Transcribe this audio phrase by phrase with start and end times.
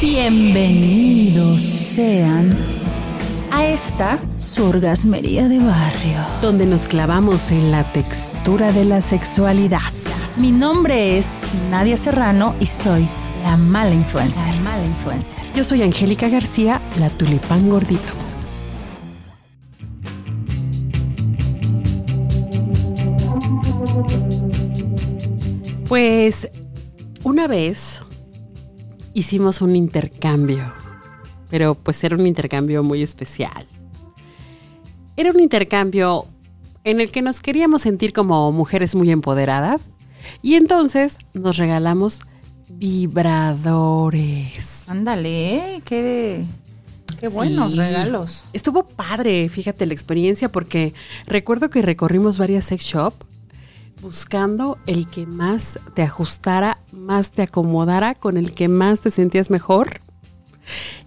[0.00, 2.54] Bienvenidos sean
[3.50, 6.18] a esta surgasmería de barrio.
[6.42, 9.80] donde nos clavamos en la textura de la sexualidad.
[10.36, 11.40] Mi nombre es
[11.70, 13.08] Nadia Serrano y soy
[13.42, 14.46] la mala influencer.
[14.46, 15.38] La mala influencer.
[15.54, 18.12] Yo soy Angélica García, la tulipán gordito.
[25.88, 26.50] Pues
[27.22, 28.02] una vez
[29.16, 30.72] hicimos un intercambio,
[31.48, 33.66] pero pues era un intercambio muy especial.
[35.16, 36.26] Era un intercambio
[36.84, 39.88] en el que nos queríamos sentir como mujeres muy empoderadas
[40.42, 42.20] y entonces nos regalamos
[42.68, 44.82] vibradores.
[44.86, 46.44] Ándale, qué,
[47.18, 47.78] qué buenos Sí.
[47.78, 48.44] regalos.
[48.52, 50.92] Estuvo padre, fíjate la experiencia, porque
[51.26, 53.14] recuerdo que recorrimos varias sex shop
[54.00, 59.50] buscando el que más te ajustara, más te acomodara, con el que más te sentías
[59.50, 60.00] mejor.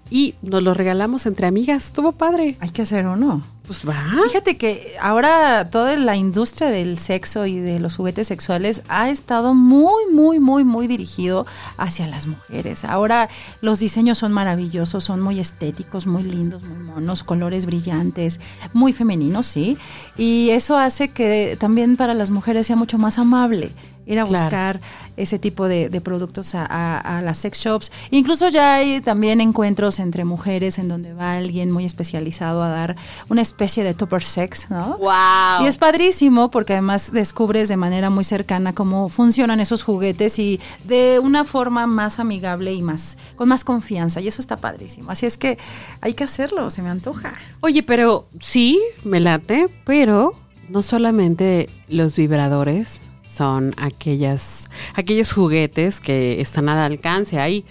[0.10, 2.58] Y nos lo regalamos entre amigas, estuvo padre.
[2.60, 3.44] Hay que hacer uno.
[3.70, 3.94] Pues va.
[4.26, 9.54] Fíjate que ahora toda la industria del sexo y de los juguetes sexuales ha estado
[9.54, 11.46] muy, muy, muy, muy dirigido
[11.78, 12.84] hacia las mujeres.
[12.84, 13.30] Ahora
[13.62, 18.40] los diseños son maravillosos, son muy estéticos, muy lindos, muy monos, colores brillantes,
[18.74, 19.78] muy femeninos, sí.
[20.18, 23.72] Y eso hace que también para las mujeres sea mucho más amable
[24.08, 24.42] ir a Claro.
[24.46, 24.82] buscar
[25.18, 27.92] ese tipo de, de productos a, a- a las sex shops.
[28.10, 32.96] Incluso ya hay también encuentros entre mujeres en donde va alguien muy especializado a dar
[33.30, 34.98] una especie de topper sex, ¿no?
[34.98, 35.64] Wow.
[35.64, 40.62] Y es padrísimo porque además descubres de manera muy cercana cómo funcionan esos juguetes y
[40.86, 44.22] de una forma más amigable y más con más confianza.
[44.22, 45.12] Y eso está padrísimo.
[45.12, 45.58] Así es que
[46.00, 47.34] hay que hacerlo, se me antoja.
[47.60, 50.34] Oye, pero sí, me late, pero
[50.70, 57.40] no solamente los vibradores son aquellas, aquellos juguetes que están al alcance.
[57.40, 57.66] Hay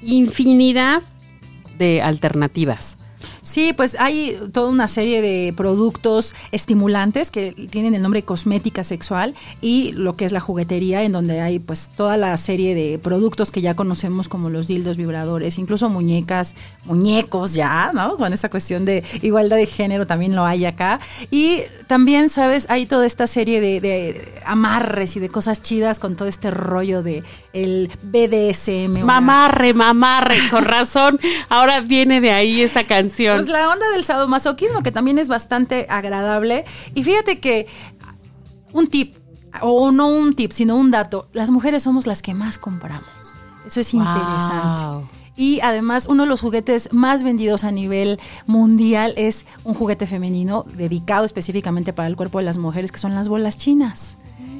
[0.00, 1.02] infinidad
[1.76, 2.96] de alternativas.
[3.48, 9.34] Sí, pues hay toda una serie de productos estimulantes que tienen el nombre cosmética sexual
[9.62, 13.50] y lo que es la juguetería, en donde hay pues toda la serie de productos
[13.50, 18.18] que ya conocemos como los dildos vibradores, incluso muñecas, muñecos ya, ¿no?
[18.18, 21.00] Con esa cuestión de igualdad de género también lo hay acá.
[21.30, 22.66] Y también, ¿sabes?
[22.68, 27.02] Hay toda esta serie de, de amarres y de cosas chidas con todo este rollo
[27.02, 29.04] de el BDSM.
[29.06, 31.18] Mamarre, mamarre, con razón.
[31.48, 33.37] Ahora viene de ahí esa canción.
[33.38, 36.64] Pues la onda del sadomasoquismo, que también es bastante agradable.
[36.94, 37.66] Y fíjate que
[38.72, 39.16] un tip,
[39.60, 43.08] o no un tip, sino un dato, las mujeres somos las que más compramos.
[43.66, 44.02] Eso es Wow.
[44.02, 45.08] interesante.
[45.36, 50.64] Y además, uno de los juguetes más vendidos a nivel mundial es un juguete femenino
[50.74, 54.18] dedicado específicamente para el cuerpo de las mujeres, que son las bolas chinas,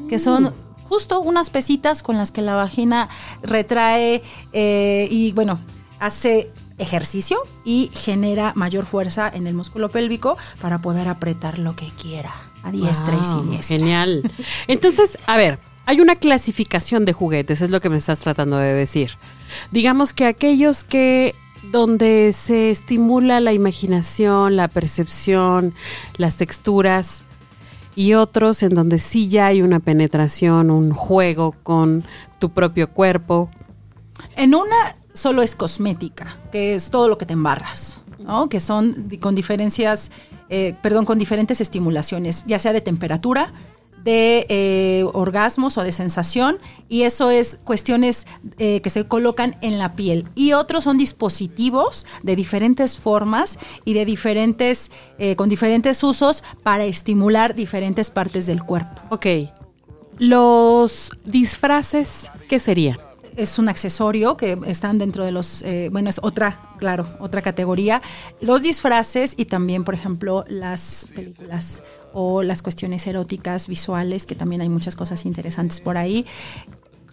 [0.09, 0.55] que son
[0.89, 3.09] justo unas pesitas con las que la vagina
[3.43, 4.23] retrae
[4.53, 5.59] eh, y, bueno,
[5.99, 11.91] hace ejercicio y genera mayor fuerza en el músculo pélvico para poder apretar lo que
[12.01, 13.77] quiera a diestra y siniestra.
[13.77, 14.33] Genial.
[14.67, 18.75] Entonces, a ver, hay una clasificación de juguetes, es lo que me estás tratando de
[18.75, 19.13] decir.
[19.73, 25.75] Digamos que aquellos que donde se estimula la imaginación, la percepción,
[26.17, 27.25] las texturas
[27.95, 32.05] y otros en donde sí ya hay una penetración, un juego con
[32.39, 33.51] tu propio cuerpo.
[34.37, 38.49] En una solo es cosmética, que es todo lo que te embarras, ¿no?
[38.49, 40.11] Que son con diferencias,
[40.49, 43.53] eh, perdón, con diferentes estimulaciones, ya sea de temperatura,
[44.05, 46.59] de eh, orgasmos o de sensación,
[46.89, 48.27] y eso es cuestiones
[48.59, 50.29] eh, que se colocan en la piel.
[50.37, 54.93] Y otros son dispositivos de diferentes formas y de diferentes,
[55.37, 59.03] con diferentes usos para estimular diferentes partes del cuerpo.
[59.11, 59.27] Ok.
[60.19, 63.08] Los disfraces, ¿qué serían?
[63.39, 68.03] Es un accesorio que están dentro de los, eh, bueno, es otra, claro, otra categoría.
[68.41, 71.83] Los disfraces y también, por ejemplo, las películas
[72.13, 76.27] o las cuestiones eróticas, visuales, que también hay muchas cosas interesantes por ahí.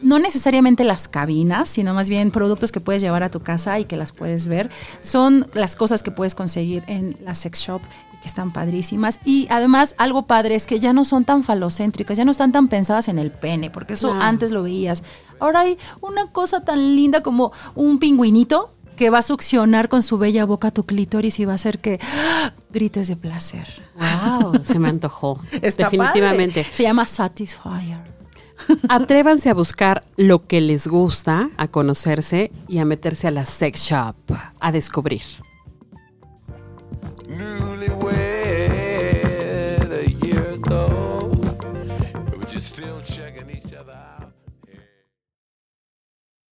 [0.01, 3.85] No necesariamente las cabinas, sino más bien productos que puedes llevar a tu casa y
[3.85, 4.71] que las puedes ver.
[5.01, 7.81] Son las cosas que puedes conseguir en la sex shop
[8.25, 9.19] que están padrísimas.
[9.23, 12.69] Y además, algo padre es que ya no son tan falocéntricas, ya no están tan
[12.69, 15.03] pensadas en el pene, porque eso antes lo veías.
[15.39, 20.17] Ahora hay una cosa tan linda como un pingüinito que va a succionar con su
[20.17, 22.53] bella boca tu clítoris y va a hacer que ¡ah!
[22.71, 23.67] grites de placer.
[23.95, 25.39] Wow, se me antojó.
[25.61, 26.63] Está Definitivamente.
[26.63, 26.75] padre.
[26.75, 28.15] Se llama Satisfyer.
[28.89, 33.81] Atrévanse a buscar lo que les gusta, a conocerse y a meterse a la sex
[33.81, 34.15] shop,
[34.59, 35.21] a descubrir.
[42.75, 44.04] still checking each other out.